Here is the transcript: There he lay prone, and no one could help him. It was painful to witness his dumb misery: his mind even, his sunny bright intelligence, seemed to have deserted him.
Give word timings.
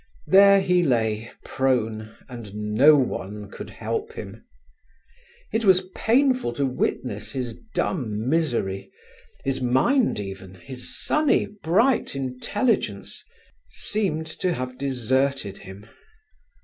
There 0.25 0.61
he 0.61 0.81
lay 0.81 1.29
prone, 1.45 2.15
and 2.27 2.55
no 2.55 2.95
one 2.95 3.51
could 3.51 3.69
help 3.69 4.13
him. 4.13 4.43
It 5.53 5.63
was 5.63 5.89
painful 5.93 6.53
to 6.53 6.65
witness 6.65 7.33
his 7.33 7.59
dumb 7.75 8.27
misery: 8.27 8.89
his 9.45 9.61
mind 9.61 10.19
even, 10.19 10.55
his 10.55 10.97
sunny 11.05 11.45
bright 11.45 12.15
intelligence, 12.15 13.23
seemed 13.69 14.25
to 14.25 14.53
have 14.53 14.79
deserted 14.79 15.59
him. 15.59 15.85